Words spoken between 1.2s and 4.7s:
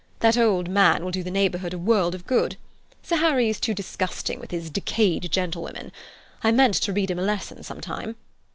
the neighbourhood a world of good. Sir Harry is too disgusting with